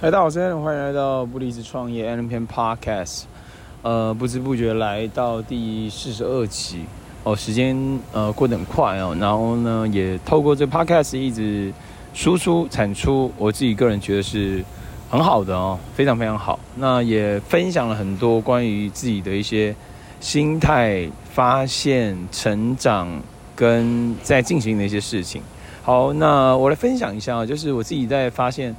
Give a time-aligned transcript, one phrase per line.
[0.00, 3.22] 嗨，大家好，欢迎来到不离职创业 Allen 篇 Podcast。
[3.82, 6.84] 呃，不知不觉来到第四十二集
[7.22, 7.76] 哦，时间
[8.12, 9.16] 呃过得很快哦。
[9.18, 11.72] 然后呢，也透过这 Podcast 一直
[12.12, 14.62] 输出产出，我自己个人觉得是
[15.08, 16.58] 很好的哦，非常非常好。
[16.74, 19.74] 那也分享了很多关于自己的一些
[20.20, 23.08] 心态、发现、成长
[23.54, 25.40] 跟在进行的一些事情。
[25.82, 28.74] 好，那我来分享一下，就是我自己在发现。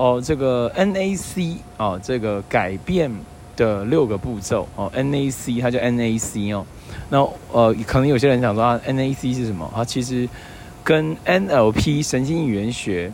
[0.00, 3.12] 哦，这个 NAC 哦，这个改变
[3.54, 6.64] 的六个步骤哦，NAC 它叫 NAC 哦，
[7.10, 7.18] 那
[7.52, 9.70] 呃，可能有些人想说啊，NAC 是什么？
[9.74, 10.26] 它其实
[10.82, 13.12] 跟 NLP 神经语言学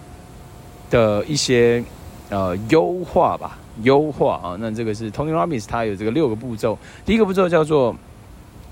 [0.88, 1.82] 的一些
[2.30, 4.56] 呃优化吧，优化啊。
[4.60, 7.96] 那这个是 Tony Robbins 他有这个六个步骤，第一个步骤叫做，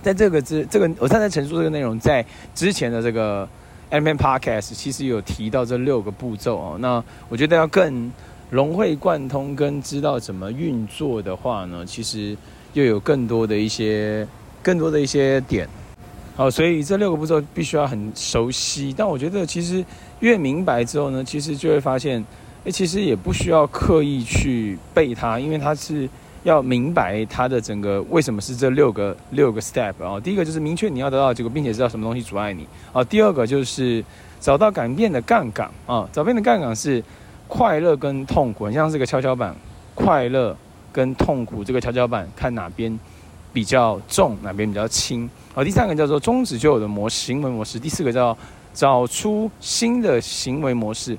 [0.02, 3.48] 在这个之这个我刚才陈述这个内容，在之前的这个。
[3.94, 8.10] Allen Podcast 其实有提到这六个步骤哦，那我觉得要更
[8.50, 12.36] 融会贯通跟知道怎么运作的话呢，其实
[12.73, 14.26] 又有更多的一些
[14.64, 15.68] 更多的一些点，
[16.34, 18.92] 好，所以这六个步骤必须要很熟悉。
[18.96, 19.84] 但我觉得其实
[20.18, 22.24] 越明白之后呢，其实就会发现，
[22.64, 26.08] 诶，其实也不需要刻意去背它，因为它是。
[26.45, 33.02] 要明白它的整个为什么是这六个六个 step 啊，第一个就是明确你要得到的结果，并且知道什么东西阻碍你啊。
[33.02, 34.04] 第二个就是
[34.38, 37.02] 找到改变的杠杆啊，改变的杠杆是
[37.48, 39.56] 快乐跟痛苦，很像是个跷跷板，
[39.95, 40.54] 快乐
[40.92, 42.96] 跟痛苦这个跷跷板看哪边
[43.52, 45.64] 比较重，哪边比较轻啊。
[45.64, 48.36] 第三个叫做终止旧有的模式行为模式，第四个叫
[48.74, 51.16] 找出新的行为模式，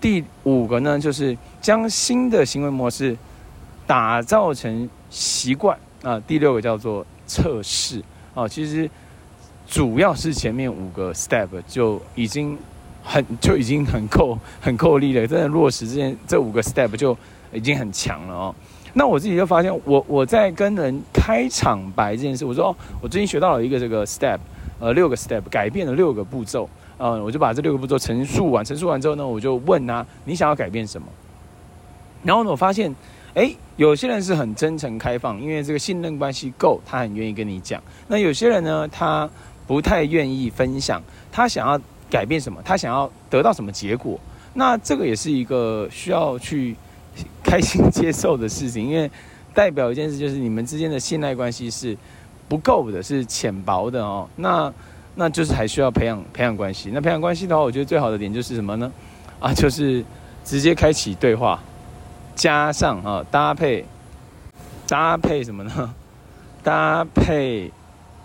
[0.00, 3.14] 第五个呢就是将新的行为模式。
[3.86, 8.02] 打造成习惯啊，第六个叫做测试
[8.34, 8.88] 啊，其实
[9.66, 12.56] 主要是前面五个 step 就已经
[13.02, 17.16] 很就已经很够 很够力了，真的落实这件这五个 step 就
[17.52, 18.54] 已经很强了哦。
[18.94, 24.38] 那我自己就发现，我我在跟人开场白这件事，我说哦，我最近学到了一个这个 step，
[24.78, 31.06] 呃，六个 step 改变了六个步骤啊，我就把这六个步骤陈述完，陈述完之后呢，我就问他，你想要改变什么？
[32.22, 32.94] 然后呢，我发现。
[33.34, 37.82] 哎，有些人是很真诚开放，因为这个信任关系够，他很愿意跟你讲。
[38.06, 39.28] 那有些人呢，他
[39.66, 44.20] 不太愿意分享，他想要改变什么，他想要得到什么结果。
[44.52, 46.76] 那这个也是一个需要去
[47.42, 49.10] 开心接受的事情，因为
[49.54, 51.96] 代表一件事就是你们之间的信赖关系是
[52.48, 54.28] 不够的，是浅薄的哦。
[54.36, 54.70] 那
[55.14, 56.90] 那就是还需要培养培养关系。
[56.92, 58.92] 那培养关系的话，我觉得最好的点就是什么呢？
[59.40, 60.04] 啊，就是
[60.44, 61.58] 直接开启对话。
[62.34, 63.84] 加上啊，搭配
[64.88, 65.94] 搭配什么呢？
[66.62, 67.70] 搭配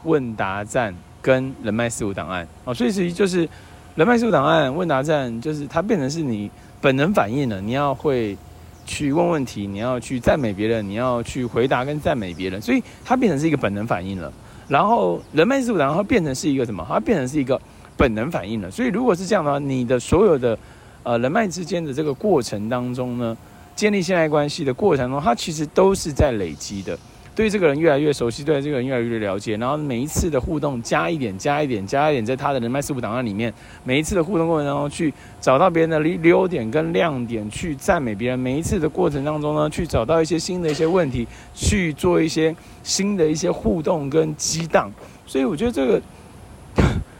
[0.03, 3.50] 问答站跟人脉事务档案哦，所以其实就是
[3.96, 7.59] 人脉事务档案、问答站，就是它变成是你本能反应了。
[7.59, 8.38] 你要会
[8.85, 14.31] 去问问题，你要去赞美别人，你要去回答跟赞美别人，所以它变成是一个本能反应了。
[14.67, 16.85] 然后人脉事务档案变成是一个什么？
[16.88, 17.59] 它变成是一个
[17.97, 18.69] 本能反应了。
[18.69, 20.57] 所以如果是这样的话，你的所有的
[21.01, 23.35] 呃人脉之间的这个过程当中呢，
[23.77, 26.97] 建立信赖关系的过程中，它其实都是在累积的。
[27.35, 38.39] 对这个人越来越熟悉，对这个人越来越了解，然后每一次的互动加一点，加一点，加一点，在他的人脉事务档案里面，每一次的互动过程当中，去找到别人的优点跟亮点，去赞美别人。
[38.39, 44.91] 每一次的过程当中呢，去找到一些新的一些问题，去做一些新的一些互动跟激荡。
[45.27, 46.01] 所以我觉得这个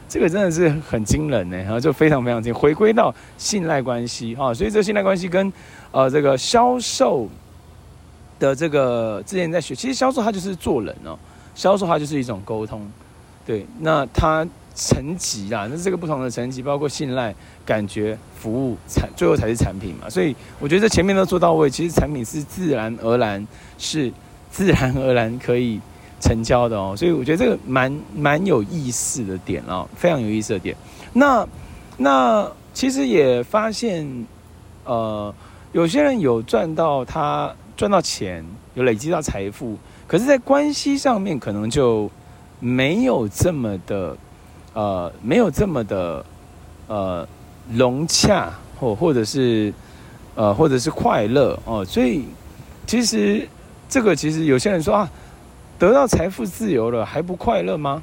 [0.08, 4.52] 这个真的是很惊人呢，然后就非常非常惊，回归到信赖关系啊。
[4.52, 5.52] 所以这信赖关系跟
[5.90, 7.26] 呃，这个销售
[8.38, 11.18] 的这个之前在学，其实销售它就是做人哦，
[11.54, 12.86] 销售它就是一种沟通，
[13.46, 17.34] 对，那它层级啦，那这个不同的层级，包括信赖、
[17.64, 20.10] 感觉、服务、产，最后才是产品嘛。
[20.10, 23.44] 所以我觉得前面都做到位，其实产品是自然而然，
[23.78, 24.12] 是
[24.50, 25.80] 自然而然可以
[26.20, 26.94] 成交的哦。
[26.94, 30.76] 所以我觉得这个蛮蛮有意思的点哦，非常有意思的点。
[31.14, 31.48] 那
[31.96, 34.26] 那其实也发现，
[34.84, 35.34] 呃。
[35.72, 38.44] 有些人有赚到他赚到钱，
[38.74, 39.76] 有累积到财富，
[40.06, 42.10] 可是，在关系上面可能就
[42.58, 44.16] 没有这么的，
[44.72, 46.24] 呃，没有这么的，
[46.86, 47.28] 呃，
[47.72, 48.50] 融洽，
[48.80, 49.72] 或或者是，
[50.34, 51.84] 呃，或者是快乐哦。
[51.84, 52.24] 所以，
[52.86, 53.46] 其实
[53.88, 55.10] 这个其实有些人说啊，
[55.78, 58.02] 得到财富自由了还不快乐吗？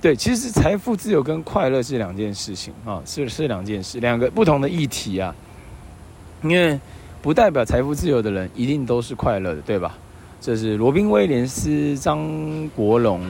[0.00, 5.32] 对，其实财富自由跟快乐是两件事情啊，是是两件事，两个不同的议题啊。
[6.42, 6.78] 因为
[7.20, 9.96] 不代表财富自由的人一定都是快乐的，对吧？
[10.40, 13.20] 这是罗宾威廉斯、张国荣，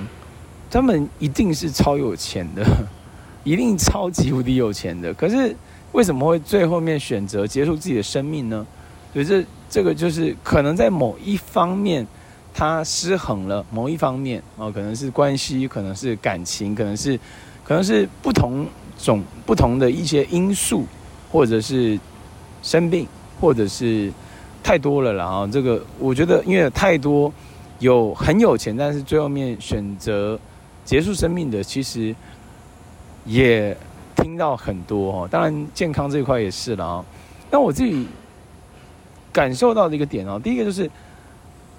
[0.71, 2.65] 他们一定是超有钱的，
[3.45, 5.13] 一定超级无敌有钱的。
[5.13, 5.55] 可是
[5.93, 8.67] 为什么会最后面选择结束自己的生命呢？
[9.13, 12.07] 所以这这个就是可能在某一方面
[12.55, 17.21] 他失衡了，某一方面哦，可能是关系，可能是感情，可能是
[17.63, 18.67] 可能是不同
[18.99, 20.87] 种不同的一些因素，
[21.31, 22.01] 或者是
[22.63, 23.07] 生病，
[23.41, 24.13] 或者是
[24.63, 25.25] 太多了啦。
[25.25, 25.47] 啊。
[25.53, 27.33] 这个我觉得因为太多
[27.79, 30.39] 有很有钱，但是最后面选择
[30.85, 32.15] 结束生命的，其实
[33.27, 33.77] 也
[34.17, 35.29] 听到很多哦。
[35.31, 37.05] 当然健康这一块也是了啊。
[37.51, 38.07] 那我自己。
[39.35, 40.91] 感受到的一个点哦，第一个就是，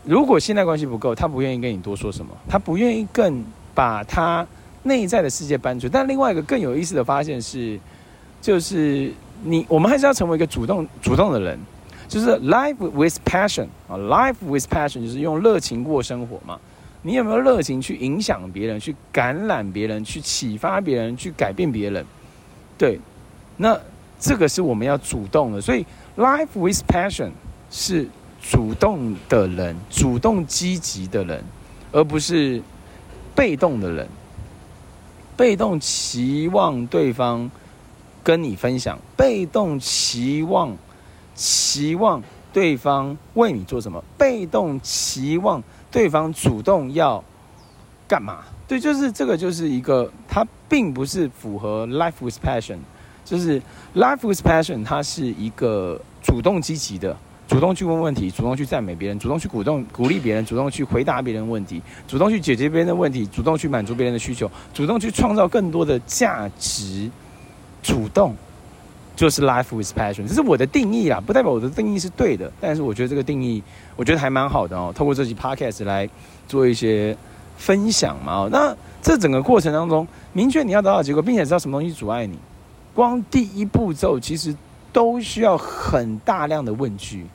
[0.06, 3.45] 如果信赖关系不够，他不愿意跟你多说什么，他不愿意更
[3.75, 4.44] 把他
[4.81, 5.88] 内在的世界搬出。
[5.88, 7.79] 但另外一个更有意思的发现是，
[8.41, 11.59] 就是你我们还是要成为一个主动主动的人，
[12.07, 16.59] 就是 life with passion 啊，life with passion 就是用热情过生活嘛。
[17.01, 22.05] 你有没有热情去影响别人，去感染别人，去启发别人，去改变别人？
[22.77, 22.99] 对，
[23.57, 23.79] 那
[24.19, 25.85] 这个是我们要主动的，所以
[26.17, 27.31] life with passion。
[27.75, 28.07] 是
[28.39, 31.43] 主动的人，主动积极的人，
[31.91, 32.61] 而不是
[33.33, 34.07] 被动的人。
[35.35, 37.49] 被动期望对方
[38.23, 40.75] 跟你分享，被动期望
[41.35, 42.21] 期望
[42.53, 45.61] 对方为你做什么，被动期望
[45.91, 47.23] 对方主动要
[48.07, 48.39] 干嘛？
[48.67, 52.77] 对，就是这个，就是一个，它并不是符合 life with passion，
[53.25, 53.61] 就是
[53.95, 57.15] life with passion，它是一个主动积极的。
[57.45, 67.11] 主动去问问题，主动去赞美别人，主动去鼓动鼓励别人，主动去回答别人问题，主动去解决别人的问题，主动去满足别人的需求，主动去创造更多的价值。
[67.83, 68.35] 主动
[69.15, 73.62] 就是 life with passion，这是我的定义啊，不代表我的定义是对的，但是我觉得这个定义
[73.95, 74.91] 我觉得还蛮好的哦。
[74.95, 76.09] 透过这集 podcast 来
[76.47, 77.15] 做一些
[77.57, 82.39] 分享嘛，那这整个过程当中，明确你要得到结果，并且知道什么东西阻碍你，
[82.95, 84.56] 光第一步骤其实
[84.91, 87.27] 都需要很大量的问句。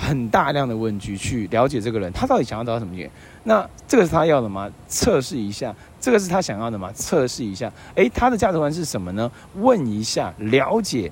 [0.00, 3.10] 很大量的问句去了解这个人，他到底想要得到什么点？
[3.42, 4.70] 那这个是他要的吗？
[4.86, 6.88] 测试一下，这个是他想要的吗？
[6.94, 9.28] 测试一下，诶，他的价值观是什么呢？
[9.56, 11.10] 问一下，了解，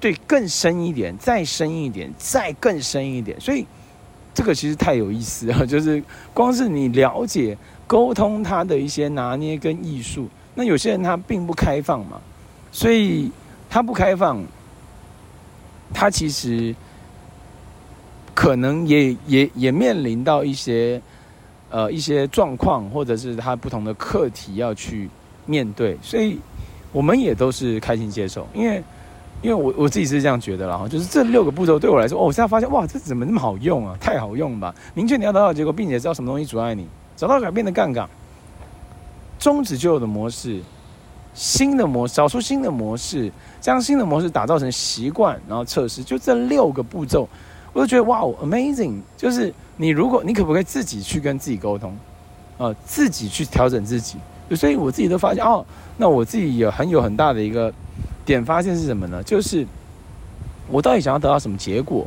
[0.00, 3.38] 对，更深一点，再深一点，再更深一点。
[3.38, 3.66] 所以
[4.32, 7.56] 这个其实太有意思了，就是光是你了解
[7.86, 10.30] 沟通他的一些拿捏跟艺术。
[10.54, 12.18] 那有些人他并不开放嘛，
[12.72, 13.30] 所以
[13.68, 14.42] 他不开放，
[15.92, 16.74] 他其实。
[18.34, 21.00] 可能也也也面临到一些，
[21.70, 25.08] 呃，一些状况，或者是他不同的课题要去
[25.46, 26.38] 面对，所以
[26.92, 28.82] 我们也都是开心接受，因为
[29.40, 33.96] 因为我我自己是这样觉得啦，就是这六个步骤对我来说，哦，我现在发现哇，这怎么那么好用啊？
[34.00, 34.74] 太好用吧！
[34.94, 38.08] 明确你要得到结果，并且知道什么东西阻碍你，找到改变的杠杆，
[39.38, 40.60] 终止旧有的模式，
[41.34, 43.30] 新的模式，找出新的模式，
[43.60, 47.28] 将新的模式打造成习惯，然后测试，就这六个步骤。
[47.74, 49.00] 我就觉得哇，amazing！
[49.16, 51.94] 就是你如果你可不可以自己去跟自己沟通，
[52.56, 54.16] 呃，自己去调整自己。
[54.56, 55.64] 所以我自己都发现哦，
[55.96, 57.72] 那我自己也很有很大的一个
[58.24, 59.22] 点发现是什么呢？
[59.22, 59.66] 就是
[60.70, 62.06] 我到底想要得到什么结果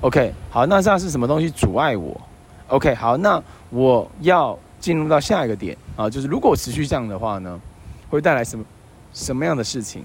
[0.00, 2.20] ？OK，好，那这样是什么东西阻碍我
[2.68, 3.40] ？OK，好，那
[3.70, 7.60] 我要进入到下一个点啊，就是如果我持续这样的话呢，
[8.10, 8.64] 会带来什么
[9.12, 10.02] 什么样的事情？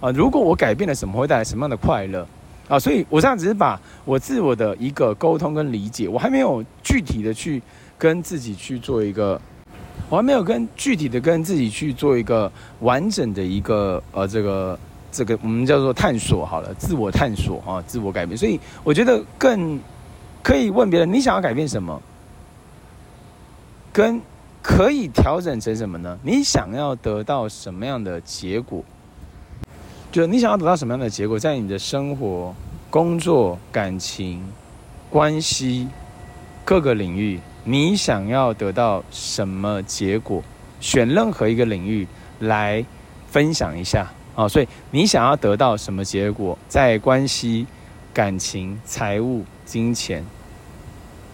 [0.00, 2.26] 啊，如果我改变了什么，会带来什么样的快乐？
[2.68, 7.62] 啊，所以我这样只是把我自我的一个沟通跟理解，我还没有具体的去
[7.96, 9.40] 跟自己去做一个，
[10.10, 14.78] 我还没有跟具体的跟自己去做一个完整的一个呃这个
[15.10, 18.36] 这个我们叫做探索好了，自我探索啊，自我改变。
[18.36, 19.80] 所以我觉得更
[20.42, 22.00] 可以问别人，你想要改变什么？
[23.90, 24.20] 跟
[24.62, 26.18] 可以调整成什么呢？
[26.22, 28.84] 你想要得到什么样的结果？
[30.10, 32.54] 就你想要得到什么样的结果，在你的生活、
[32.88, 34.42] 工作、感情、
[35.10, 35.86] 关系
[36.64, 40.42] 各个领域，你想要得到什么结果？
[40.80, 42.06] 选任何一个领域
[42.38, 42.84] 来
[43.30, 44.48] 分享一下啊！
[44.48, 46.56] 所以你想要得到什么结果？
[46.68, 47.66] 在关系、
[48.14, 50.24] 感情、财务、金钱，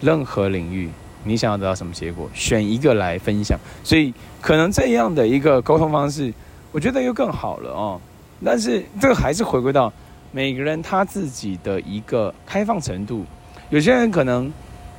[0.01, 0.91] 任何领域，
[1.23, 2.29] 你想要得到什么结果？
[2.35, 3.57] 选一个来分享。
[3.85, 6.35] 所以可能这样的一个沟通方式，
[6.73, 8.01] 我觉得又更好了哦。
[8.43, 9.93] 但是这个还是回归到
[10.33, 13.25] 每个人他自己的一个开放程度。
[13.71, 14.53] 有些人可能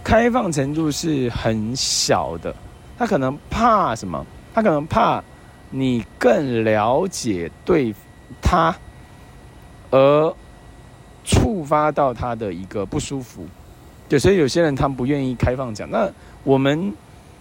[0.03, 2.53] 开放程度是很小的，
[2.97, 4.25] 他可能怕什么？
[4.53, 5.23] 他可能怕
[5.69, 7.93] 你更了解对
[8.41, 8.75] 他，
[9.91, 10.35] 而
[11.23, 13.45] 触发到他的一个不舒服。
[14.07, 15.89] 对，所以有些人他不愿意开放讲。
[15.89, 16.09] 那
[16.43, 16.93] 我们，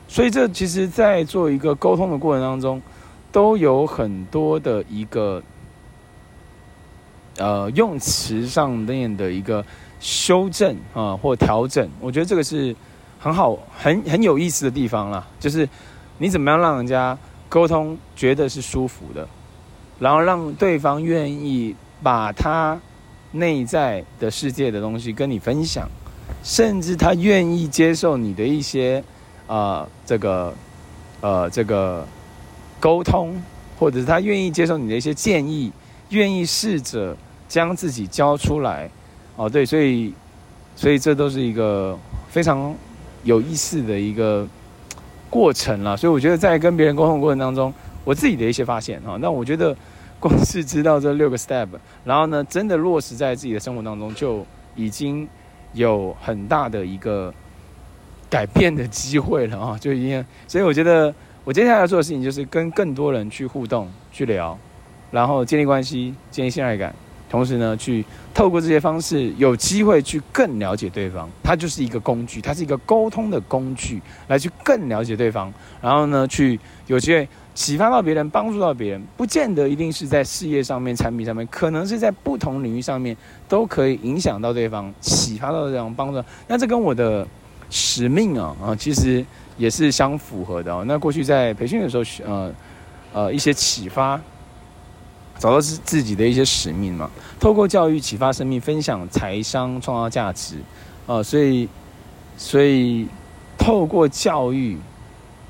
[0.08, 2.82] 所以这其实，在做一个沟通的过程当中，
[3.30, 5.42] 都有很多的一个。
[7.36, 9.64] 呃，用词上面的一个
[10.00, 11.88] 修正啊或调整。
[12.00, 12.74] 我觉得这个是
[13.18, 15.68] 很好、很很有意思的地方啦，就是
[16.18, 17.16] 你怎么样让人家
[17.48, 19.26] 沟通觉得是舒服的，
[19.98, 22.80] 然后让对方愿意把他
[23.32, 25.88] 内在的世界的东西跟你分享，
[26.42, 29.02] 甚至他愿意接受你的一些
[29.46, 30.54] 啊、呃、这个
[31.20, 32.06] 呃这个
[32.78, 33.42] 沟通，
[33.78, 35.72] 或者是他愿意接受你的一些建议，
[36.10, 37.16] 愿意试着
[37.48, 38.88] 将自己交出来。
[39.36, 40.12] 哦，对，所以
[40.76, 41.98] 所以这都是一个
[42.28, 42.74] 非常
[43.24, 44.46] 有意思的一个
[45.28, 45.96] 过程啦。
[45.96, 47.72] 所以我觉得在跟别人沟通过程当中，
[48.04, 49.76] 我自己的一些发现哈，那我觉得
[50.20, 51.68] 光是知道这六个 step，
[52.04, 55.28] 然后呢，真的落实在自己的生活当中，就已经
[55.72, 57.34] 有很大的一个
[58.30, 59.76] 改变的机会了啊！
[59.78, 64.56] 就已经，所以我觉得我接下来要做的事情就是跟更多人去互动、去聊，
[65.10, 66.94] 然后建立关系、建立信赖感。
[67.34, 71.28] 同时呢，去透过这些方式，有机会去更了解对方。
[71.42, 75.52] 它就是一个工具，它是一个沟通的工具，来去更了解对方。
[75.82, 83.16] 然后呢，去有机会启发到别人，帮助到别人，不见得一定是在事业上面、产品上面，可能是在不同领域上面
[83.48, 86.22] 都可以影响到对方，启发到对方，帮助。
[86.46, 87.26] 那这跟我的
[87.68, 89.26] 使命啊啊，其实
[89.58, 90.84] 也是相符合的哦。
[90.86, 92.54] 那过去在培训的时候，呃
[93.12, 94.20] 呃，一些启发。
[95.38, 100.56] 找到自自己的一些使命嘛，透过教育启发生命，分享财商创造价值，
[101.06, 101.68] 呃，所以
[102.36, 103.06] 所以
[103.58, 104.78] 透过教育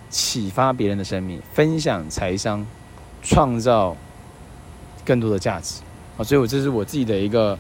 [0.09, 2.67] 启发别人的生命，分享财商
[3.23, 3.95] 创造
[5.05, 5.81] 更多的价值，
[6.17, 7.57] 啊、所以我这是我自己的一个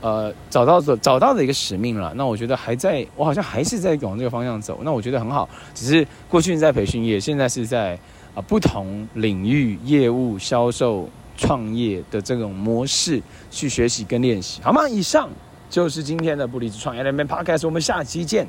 [0.00, 2.12] 呃找到的找到的一个使命了。
[2.14, 5.48] 那我觉得还在我好像还是在往这个方向走，那我觉得很好。
[5.74, 7.98] 只是过去在培训业，现在是在
[8.34, 11.08] 啊、不同领域业务销售。
[11.42, 13.20] 创业的这种模式
[13.50, 14.88] 去学习跟练习，好吗？
[14.88, 15.28] 以上
[15.68, 18.46] 就是今天的不离职创业那边 Podcast，我们下期见。